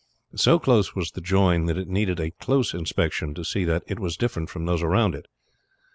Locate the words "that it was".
3.65-4.17